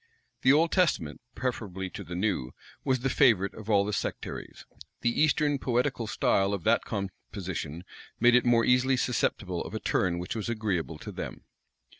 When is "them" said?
11.11-11.43